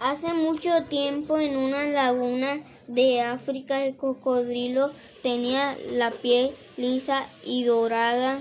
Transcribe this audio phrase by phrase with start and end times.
[0.00, 4.92] Hace mucho tiempo en una laguna de África el cocodrilo
[5.24, 8.38] tenía la piel lisa y dorada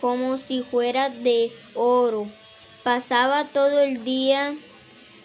[0.00, 2.26] como si fuera de oro.
[2.84, 4.54] Pasaba todo el día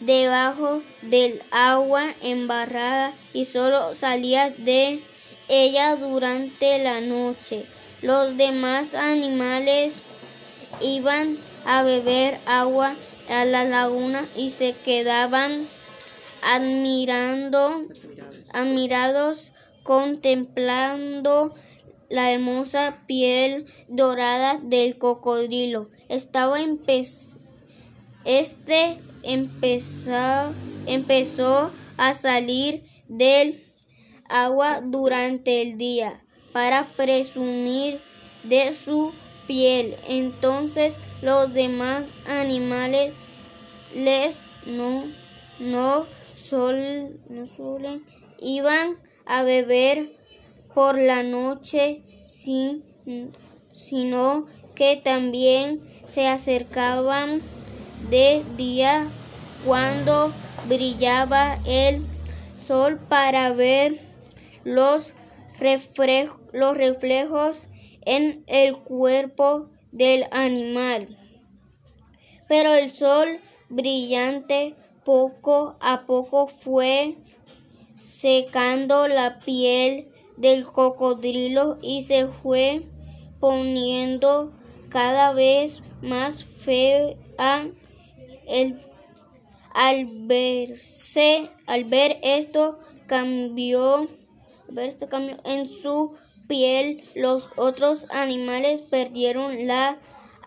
[0.01, 4.99] debajo del agua embarrada y solo salía de
[5.47, 7.63] ella durante la noche.
[8.01, 9.93] Los demás animales
[10.81, 12.95] iban a beber agua
[13.29, 15.67] a la laguna y se quedaban
[16.41, 17.83] admirando,
[18.51, 21.53] admirados, contemplando
[22.09, 25.89] la hermosa piel dorada del cocodrilo.
[26.09, 26.59] Estaba
[28.25, 30.53] este empezó,
[30.85, 33.61] empezó a salir del
[34.27, 37.99] agua durante el día para presumir
[38.43, 39.11] de su
[39.47, 39.95] piel.
[40.07, 43.13] Entonces los demás animales
[43.95, 45.03] les no,
[45.59, 46.05] no,
[46.35, 48.03] sol, no suelen,
[48.39, 50.15] iban a beber
[50.73, 52.03] por la noche,
[53.69, 57.41] sino que también se acercaban
[58.09, 59.07] de día
[59.65, 60.31] cuando
[60.67, 62.05] brillaba el
[62.57, 63.99] sol para ver
[64.63, 65.13] los,
[66.53, 67.67] los reflejos
[68.05, 71.07] en el cuerpo del animal.
[72.47, 77.15] Pero el sol brillante poco a poco fue
[78.03, 82.83] secando la piel del cocodrilo y se fue
[83.39, 84.51] poniendo
[84.89, 87.15] cada vez más fea.
[88.47, 88.81] El,
[89.73, 94.09] al verse, al ver esto cambió,
[94.67, 96.15] ver esto cambió en su
[96.49, 99.99] piel, los otros animales perdieron la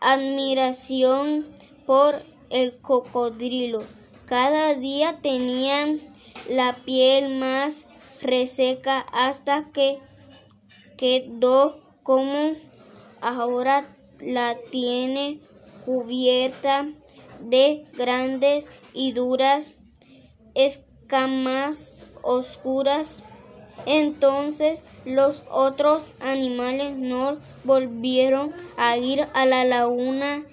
[0.03, 1.47] admiración
[1.87, 3.79] por el cocodrilo.
[4.27, 6.01] Cada día tenían
[6.51, 7.87] la piel más
[8.21, 10.01] reseca hasta que
[10.99, 12.53] quedó como
[13.21, 13.87] ahora
[14.21, 15.41] la tiene
[15.85, 16.89] cubierta
[17.41, 19.71] de grandes y duras
[20.55, 23.23] escamas oscuras.
[23.87, 30.45] Entonces los otros animales no volvieron a ir a la laguna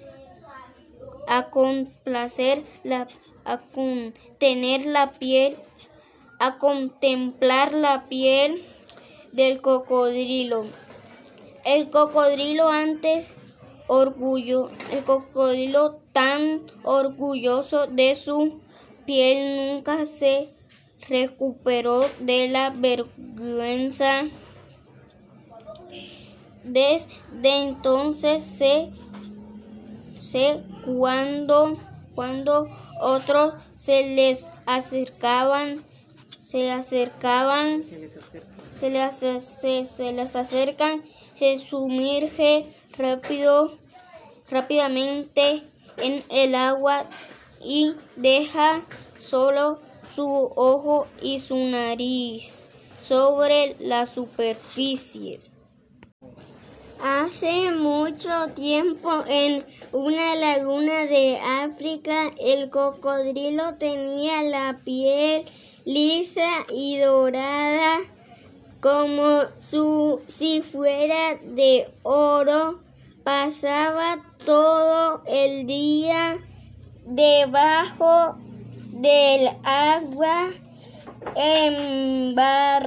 [1.28, 3.08] a complacer la
[3.46, 3.60] a
[4.38, 5.56] tener la piel
[6.40, 8.64] a contemplar la piel
[9.32, 10.66] del cocodrilo.
[11.66, 13.36] El cocodrilo antes
[13.88, 18.62] orgullo, el cocodrilo tan orgulloso de su
[19.06, 20.48] piel nunca se
[21.10, 24.26] recuperó de la vergüenza.
[26.64, 27.10] Desde
[27.44, 28.92] entonces se,
[30.22, 31.78] se cuando,
[32.14, 32.70] cuando
[33.02, 35.84] otros se les acercaban,
[36.42, 37.84] se acercaban,
[38.72, 41.04] se les, se, se les acercan,
[41.34, 42.66] se sumerge
[42.98, 43.78] rápido,
[44.52, 45.64] rápidamente
[45.98, 47.06] en el agua
[47.64, 48.82] y deja
[49.18, 49.80] solo
[50.20, 52.70] su ojo y su nariz
[53.08, 55.40] sobre la superficie.
[57.02, 65.46] Hace mucho tiempo en una laguna de África el cocodrilo tenía la piel
[65.86, 68.00] lisa y dorada
[68.82, 69.44] como
[70.28, 72.82] si fuera de oro.
[73.24, 76.40] Pasaba todo el día
[77.06, 78.38] debajo
[79.02, 80.50] del agua
[81.36, 82.78] embarrada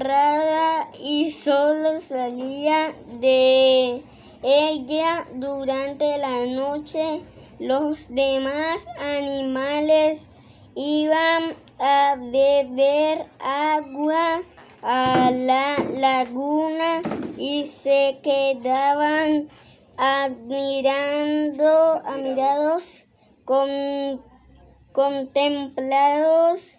[1.03, 4.03] y solo salía de
[4.43, 7.23] ella durante la noche.
[7.59, 10.29] Los demás animales
[10.75, 14.43] iban a beber agua
[14.83, 17.01] a la laguna
[17.39, 19.49] y se quedaban
[19.97, 23.05] admirando, admirados,
[23.45, 23.69] con,
[24.93, 26.79] contemplados,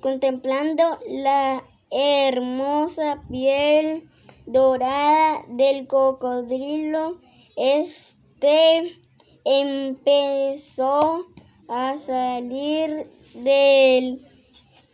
[0.00, 4.08] contemplando la hermosa piel
[4.46, 7.20] dorada del cocodrilo.
[7.56, 8.98] Este
[9.44, 11.26] empezó
[11.68, 14.26] a salir del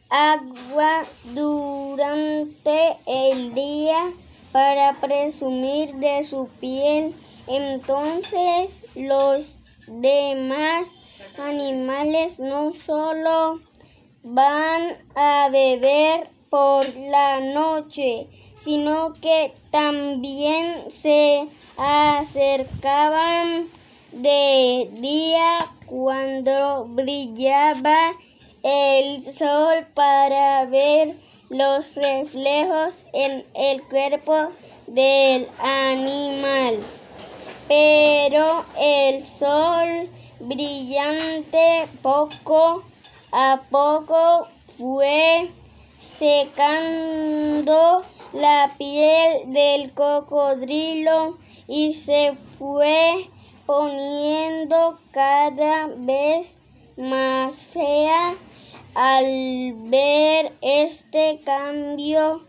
[0.09, 1.05] agua
[1.35, 4.13] durante el día
[4.53, 7.15] para presumir de su piel.
[7.49, 10.95] Entonces los demás
[11.39, 13.61] animales no solo
[14.23, 18.27] van a beber por la noche,
[18.57, 23.67] sino que también se acercaban
[24.13, 28.13] de día cuando brillaba
[28.63, 31.15] el sol para ver
[31.49, 34.53] los reflejos en el cuerpo
[34.87, 36.77] del animal.
[37.69, 40.09] Pero el sol
[40.43, 42.83] brillante poco
[43.31, 45.49] a poco fue
[46.01, 48.03] secando
[48.33, 53.29] la piel del cocodrilo y se fue
[53.67, 56.57] poniendo cada vez
[56.97, 58.35] más fea
[58.95, 62.43] al ver este cambio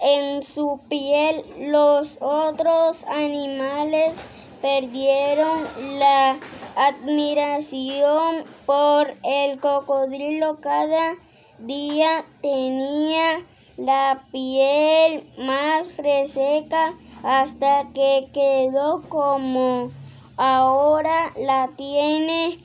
[0.00, 1.44] en su piel.
[1.70, 4.16] Los otros animales
[4.60, 5.64] perdieron
[5.98, 6.36] la
[6.80, 10.60] admiración por el cocodrilo.
[10.60, 11.16] Cada
[11.58, 13.44] día tenía
[13.76, 19.90] la piel más reseca hasta que quedó como
[20.38, 22.58] ahora la tiene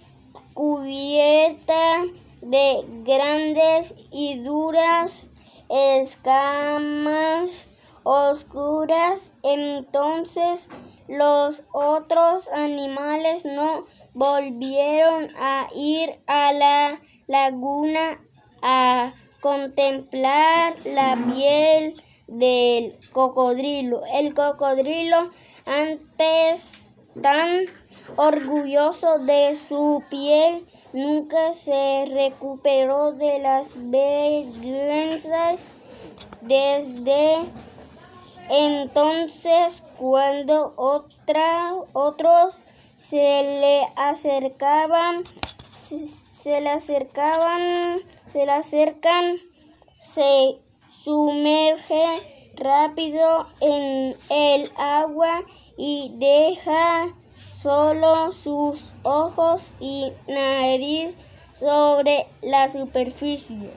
[0.53, 2.03] cubierta
[2.41, 5.27] de grandes y duras
[5.69, 7.67] escamas
[8.03, 9.33] oscuras.
[9.43, 10.69] Entonces
[11.09, 13.83] los otros animales no
[14.15, 18.19] volvieron a ir a la laguna
[18.61, 21.93] a contemplar la piel
[22.27, 24.01] del cocodrilo.
[24.13, 25.31] El cocodrilo,
[25.65, 26.73] antes
[27.21, 27.65] tan
[28.15, 35.69] orgulloso de su piel, nunca se recuperó de las vergüenzas
[36.41, 37.39] desde
[38.49, 42.61] entonces cuando otra, otros
[43.09, 45.23] se le acercaban,
[46.41, 47.99] se le acercaban
[48.35, 49.37] se le acercan,
[49.97, 50.57] se
[50.89, 52.03] sumerge
[52.57, 55.45] rápido en el agua
[55.77, 57.15] y deja
[57.57, 61.15] solo sus ojos y nariz
[61.53, 63.69] sobre la superficie.